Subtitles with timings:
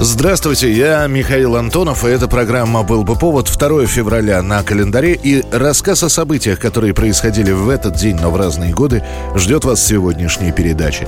[0.00, 5.14] Здравствуйте, я Михаил Антонов, и эта программа «Был бы повод» 2 февраля на календаре.
[5.14, 9.04] И рассказ о событиях, которые происходили в этот день, но в разные годы,
[9.36, 11.06] ждет вас в сегодняшней передаче.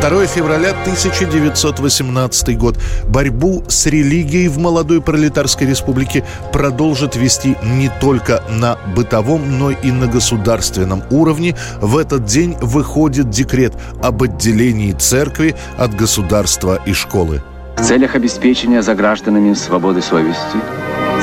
[0.00, 2.78] 2 февраля 1918 год.
[3.08, 9.90] Борьбу с религией в молодой пролетарской республике продолжит вести не только на бытовом, но и
[9.90, 11.56] на государственном уровне.
[11.80, 17.42] В этот день выходит декрет об отделении церкви от государства и школы.
[17.76, 20.58] В целях обеспечения за гражданами свободы совести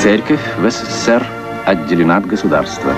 [0.02, 1.26] церковь в СССР
[1.64, 2.92] отделена от государства.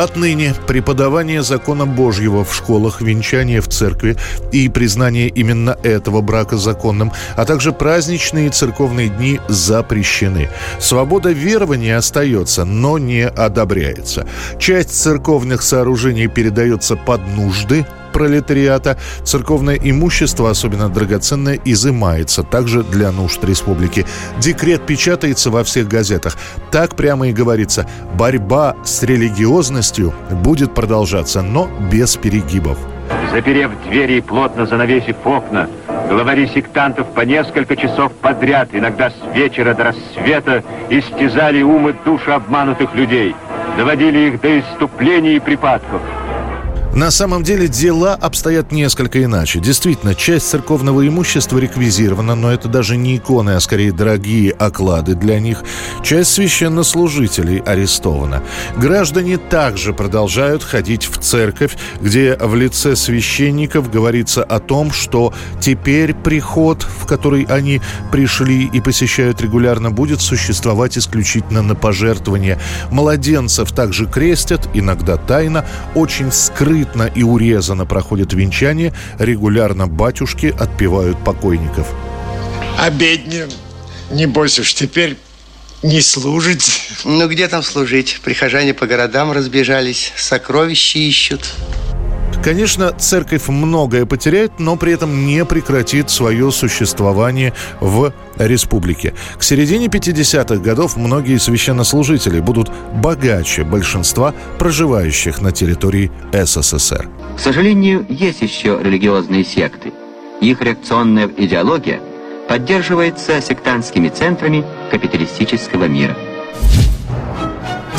[0.00, 4.16] Отныне преподавание закона Божьего в школах, венчание в церкви
[4.50, 10.48] и признание именно этого брака законным, а также праздничные церковные дни запрещены.
[10.78, 14.26] Свобода верования остается, но не одобряется.
[14.58, 23.42] Часть церковных сооружений передается под нужды пролетариата, церковное имущество, особенно драгоценное, изымается также для нужд
[23.44, 24.06] республики.
[24.38, 26.36] Декрет печатается во всех газетах.
[26.70, 32.78] Так прямо и говорится, борьба с религиозностью будет продолжаться, но без перегибов.
[33.32, 35.68] Заперев двери и плотно занавесив окна,
[36.08, 42.94] главари сектантов по несколько часов подряд, иногда с вечера до рассвета, истязали умы души обманутых
[42.94, 43.34] людей,
[43.76, 46.02] доводили их до иступлений и припадков–
[46.94, 49.60] на самом деле дела обстоят несколько иначе.
[49.60, 55.38] Действительно, часть церковного имущества реквизирована, но это даже не иконы, а скорее дорогие оклады для
[55.38, 55.62] них.
[56.02, 58.42] Часть священнослужителей арестована.
[58.76, 66.12] Граждане также продолжают ходить в церковь, где в лице священников говорится о том, что теперь
[66.12, 67.80] приход, в который они
[68.10, 72.58] пришли и посещают регулярно, будет существовать исключительно на пожертвования.
[72.90, 75.64] Младенцев также крестят, иногда тайно,
[75.94, 81.88] очень скрыто скрытно и урезано проходит венчание, регулярно батюшки отпевают покойников.
[82.78, 83.48] А беднее,
[84.10, 85.16] небось уж теперь
[85.82, 86.90] не служить.
[87.04, 88.20] Ну, где там служить?
[88.24, 91.42] Прихожане по городам разбежались, сокровища ищут.
[92.42, 99.12] Конечно, церковь многое потеряет, но при этом не прекратит свое существование в республике.
[99.38, 107.10] К середине 50-х годов многие священнослужители будут богаче большинства проживающих на территории СССР.
[107.36, 109.92] К сожалению, есть еще религиозные секты.
[110.40, 112.00] Их реакционная идеология
[112.48, 116.16] поддерживается сектантскими центрами капиталистического мира–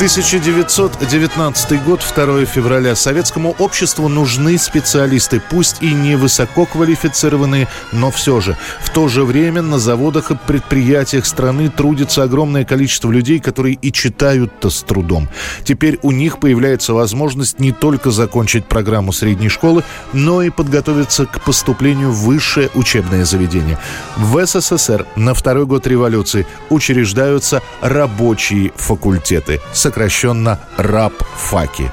[0.01, 2.95] 1919 год, 2 февраля.
[2.95, 8.57] Советскому обществу нужны специалисты, пусть и не высококвалифицированные, но все же.
[8.79, 13.91] В то же время на заводах и предприятиях страны трудится огромное количество людей, которые и
[13.91, 15.29] читают-то с трудом.
[15.65, 19.83] Теперь у них появляется возможность не только закончить программу средней школы,
[20.13, 23.77] но и подготовиться к поступлению в высшее учебное заведение.
[24.17, 31.91] В СССР на второй год революции учреждаются рабочие факультеты– сокращенно РАП-ФАКи.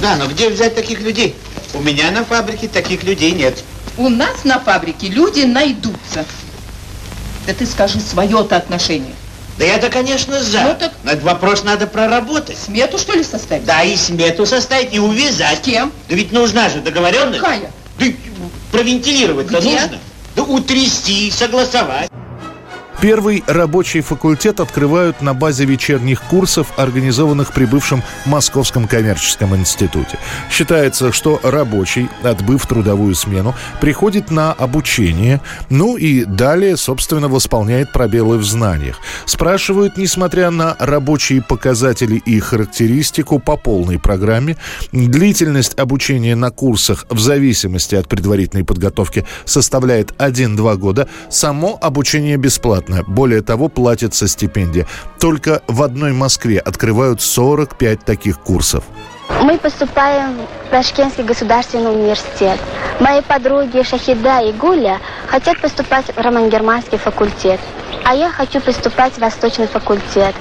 [0.00, 1.34] Да, но где взять таких людей?
[1.74, 3.62] У меня на фабрике таких людей нет.
[3.98, 6.24] У нас на фабрике люди найдутся.
[7.46, 9.14] Да ты скажи свое-то отношение.
[9.58, 10.62] Да я-то, конечно, за.
[10.62, 10.92] Ну, так...
[11.04, 12.56] Но этот вопрос надо проработать.
[12.56, 13.66] Смету, что ли, составить?
[13.66, 15.58] Да, и смету составить, и увязать.
[15.58, 15.92] С кем?
[16.08, 17.40] Да ведь нужна же договоренность.
[17.40, 17.70] Какая?
[17.98, 18.06] Да
[18.72, 19.98] провентилировать-то нужно.
[20.34, 22.10] Да утрясти, согласовать.
[23.00, 30.18] Первый рабочий факультет открывают на базе вечерних курсов, организованных при бывшем Московском коммерческом институте.
[30.50, 38.38] Считается, что рабочий, отбыв трудовую смену, приходит на обучение, ну и далее, собственно, восполняет пробелы
[38.38, 38.98] в знаниях.
[39.26, 44.56] Спрашивают, несмотря на рабочие показатели и характеристику по полной программе,
[44.92, 52.85] длительность обучения на курсах в зависимости от предварительной подготовки составляет 1-2 года, само обучение бесплатно
[52.86, 53.04] бесплатно.
[53.06, 54.86] Более того, платится стипендия.
[55.20, 58.84] Только в одной Москве открывают 45 таких курсов.
[59.42, 60.36] Мы поступаем
[60.66, 62.58] в Ташкентский государственный университет.
[63.00, 67.60] Мои подруги Шахида и Гуля хотят поступать в роман-германский факультет,
[68.04, 70.34] а я хочу поступать в Восточный факультет.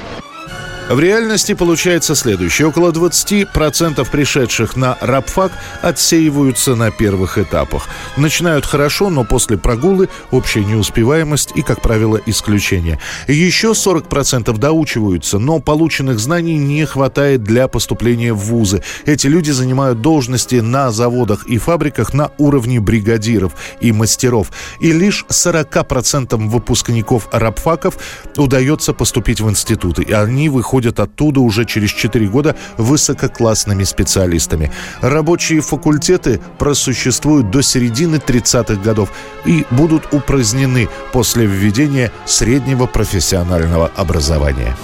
[0.88, 2.68] В реальности получается следующее.
[2.68, 5.52] Около 20% пришедших на рабфак
[5.82, 7.88] отсеиваются на первых этапах.
[8.18, 13.00] Начинают хорошо, но после прогулы общая неуспеваемость и, как правило, исключение.
[13.28, 18.84] Еще 40% доучиваются, но полученных знаний не хватает для поступления в вузы.
[19.08, 24.52] Эти люди занимают должности на заводах и фабриках на уровне бригадиров и мастеров.
[24.80, 27.98] И лишь 40% выпускников рабфаков
[28.38, 30.04] удается поступить в институты.
[30.14, 34.72] Они выходят выходят оттуда уже через 4 года высококлассными специалистами.
[35.02, 39.10] Рабочие факультеты просуществуют до середины 30-х годов
[39.46, 44.76] и будут упразднены после введения среднего профессионального образования.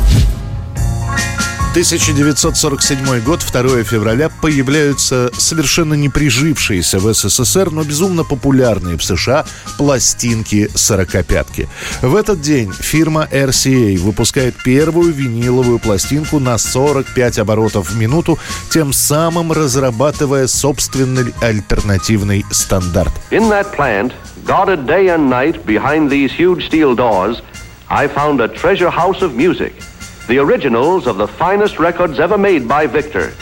[1.71, 9.45] 1947 год, 2 февраля, появляются совершенно не прижившиеся в СССР, но безумно популярные в США
[9.77, 11.69] пластинки «Сорокопятки».
[12.01, 18.37] В этот день фирма RCA выпускает первую виниловую пластинку на 45 оборотов в минуту,
[18.69, 23.13] тем самым разрабатывая собственный альтернативный стандарт.
[23.31, 24.11] In that plant,
[24.45, 27.41] guarded day and night behind these huge steel doors,
[27.87, 29.71] I found a treasure house of music–
[30.27, 33.33] the originals of the finest records ever made by Victor.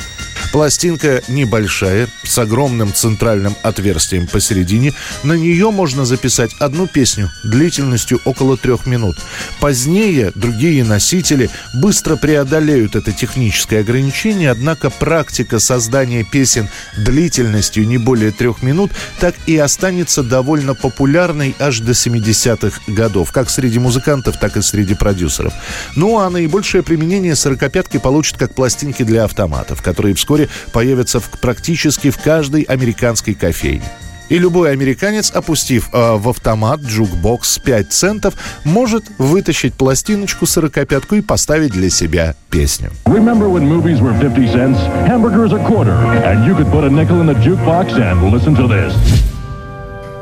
[0.51, 4.94] Пластинка небольшая, с огромным центральным отверстием посередине.
[5.24, 9.18] На нее можно записать одну песню длительностью около трех минут.
[9.60, 16.68] Позднее другие носители быстро преодолеют это техническое ограничение, однако практика создания песен
[16.98, 23.50] длительностью не более трех минут так и останется довольно популярной аж до 70-х годов, как
[23.50, 25.54] среди музыкантов, так и среди продюсеров.
[25.95, 31.30] Ну а наибольшее применение сорокопятки получат как пластинки для автоматов, которые вскоре вскоре появятся в,
[31.42, 33.84] практически в каждой американской кофейне.
[34.30, 41.22] И любой американец, опустив э, в автомат джукбокс 5 центов, может вытащить пластиночку сорокопятку и
[41.22, 42.92] поставить для себя песню.
[43.06, 44.78] Remember when movies were 50 cents,
[45.08, 48.68] hamburgers a quarter, and you could put a nickel in the jukebox and listen to
[48.68, 49.29] this.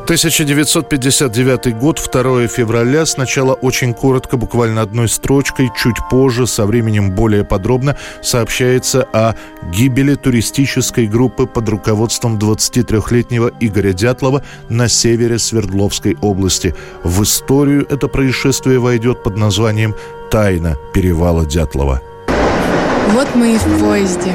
[0.08, 3.06] 1959 год, 2 февраля.
[3.06, 9.36] Сначала очень коротко, буквально одной строчкой, чуть позже, со временем более подробно, сообщается о
[9.70, 16.74] гибели туристической группы под руководством 23-летнего Игоря Дятлова на севере Свердловской области.
[17.04, 19.94] В историю это происшествие войдет под названием
[20.32, 22.02] «Тайна перевала Дятлова».
[23.12, 24.32] Вот мы и в поезде.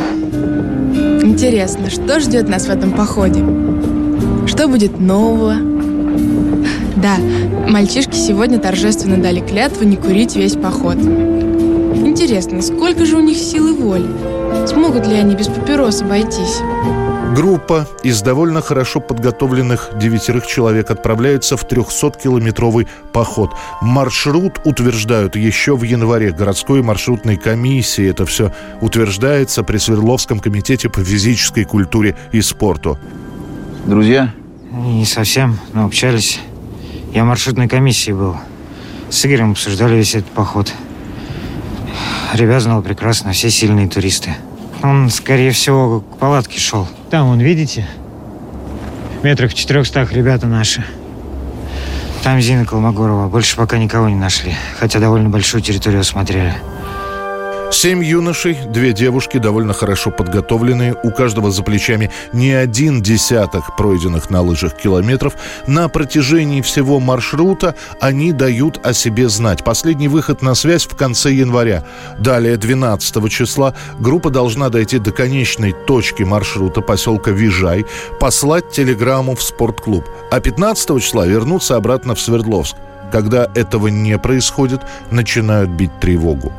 [1.22, 3.42] Интересно, что ждет нас в этом походе?
[4.46, 5.56] Что будет нового?
[6.96, 7.16] Да,
[7.68, 10.96] мальчишки сегодня торжественно дали клятву не курить весь поход.
[10.96, 14.66] Интересно, сколько же у них сил и воли?
[14.66, 16.60] Смогут ли они без папирос обойтись?
[17.34, 23.54] Группа из довольно хорошо подготовленных девятерых человек отправляется в 300-километровый поход.
[23.80, 28.06] Маршрут утверждают еще в январе городской маршрутной комиссии.
[28.06, 28.52] Это все
[28.82, 32.98] утверждается при Свердловском комитете по физической культуре и спорту.
[33.86, 34.32] Друзья?
[34.70, 36.38] Не совсем, но общались.
[37.12, 38.36] Я в маршрутной комиссии был.
[39.10, 40.72] С Игорем обсуждали весь этот поход.
[42.32, 44.30] Ребят знал прекрасно, все сильные туристы.
[44.82, 46.88] Он, скорее всего, к палатке шел.
[47.10, 47.86] Там, вон, видите?
[49.20, 50.84] В метрах в четырехстах ребята наши.
[52.22, 53.28] Там Зина Колмогорова.
[53.28, 54.54] Больше пока никого не нашли.
[54.78, 56.54] Хотя довольно большую территорию осмотрели.
[57.72, 64.28] Семь юношей, две девушки, довольно хорошо подготовленные, у каждого за плечами не один десяток пройденных
[64.28, 65.34] на лыжах километров.
[65.66, 69.64] На протяжении всего маршрута они дают о себе знать.
[69.64, 71.82] Последний выход на связь в конце января.
[72.18, 77.86] Далее, 12 числа, группа должна дойти до конечной точки маршрута поселка Вижай,
[78.20, 82.76] послать телеграмму в спортклуб, а 15 числа вернуться обратно в Свердловск.
[83.10, 86.52] Когда этого не происходит, начинают бить тревогу.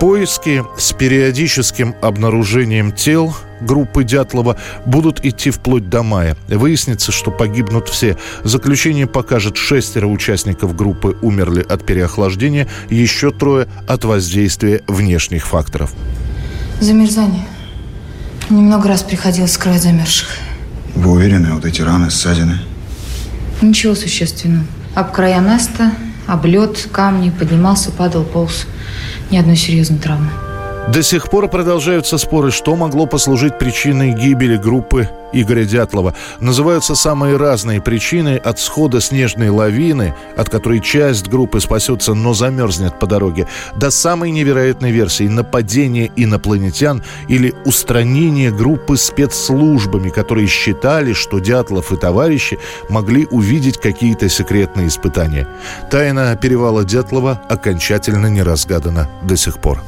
[0.00, 6.38] Поиски с периодическим обнаружением тел группы Дятлова будут идти вплоть до мая.
[6.48, 8.16] Выяснится, что погибнут все.
[8.42, 15.92] Заключение покажет, шестеро участников группы умерли от переохлаждения, еще трое от воздействия внешних факторов.
[16.80, 17.44] Замерзание.
[18.48, 20.30] Немного раз приходилось скрывать замерзших.
[20.94, 22.58] Вы уверены, вот эти раны, ссадины?
[23.60, 24.64] Ничего существенного.
[24.94, 25.92] Об края наста,
[26.26, 28.66] об лед, камни, поднимался, падал, полз.
[29.30, 30.49] Ни одной серьезной травмы.
[30.92, 36.14] До сих пор продолжаются споры, что могло послужить причиной гибели группы Игоря Дятлова.
[36.40, 42.98] Называются самые разные причины от схода снежной лавины, от которой часть группы спасется, но замерзнет
[42.98, 51.38] по дороге, до самой невероятной версии нападения инопланетян или устранения группы спецслужбами, которые считали, что
[51.38, 55.46] Дятлов и товарищи могли увидеть какие-то секретные испытания.
[55.88, 59.80] Тайна перевала Дятлова окончательно не разгадана до сих пор.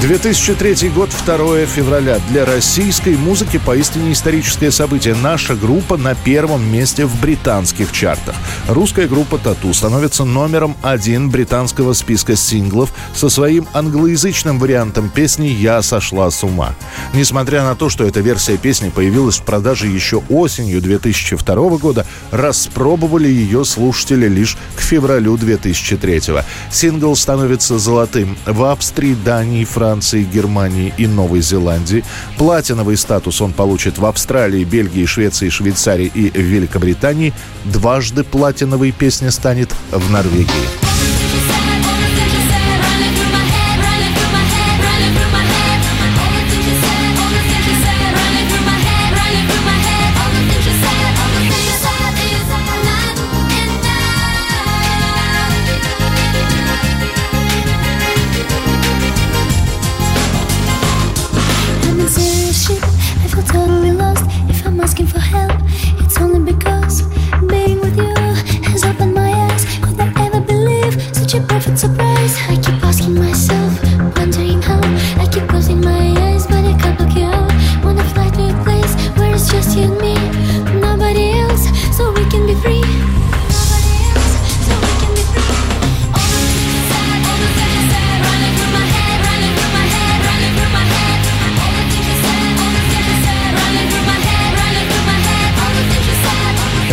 [0.00, 2.18] 2003 год, 2 февраля.
[2.28, 5.14] Для российской музыки поистине историческое событие.
[5.14, 8.34] Наша группа на первом месте в британских чартах.
[8.68, 15.80] Русская группа «Тату» становится номером один британского списка синглов со своим англоязычным вариантом песни «Я
[15.80, 16.74] сошла с ума».
[17.14, 23.28] Несмотря на то, что эта версия песни появилась в продаже еще осенью 2002 года, распробовали
[23.28, 26.20] ее слушатели лишь к февралю 2003.
[26.70, 32.04] Сингл становится золотым в Австрии, Дании, Франции, Франции, Германии и Новой Зеландии.
[32.38, 37.34] Платиновый статус он получит в Австралии, Бельгии, Швеции, Швейцарии и Великобритании.
[37.66, 40.93] Дважды платиновой песня станет в Норвегии.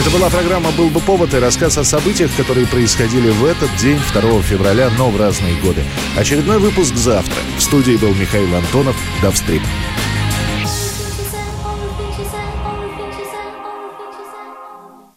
[0.02, 4.00] Это была программа «Был бы повод» и рассказ о событиях, которые происходили в этот день,
[4.14, 5.84] 2 февраля, но в разные годы.
[6.18, 7.36] Очередной выпуск завтра.
[7.60, 8.96] В студии был Михаил Антонов.
[9.22, 9.62] До встречи.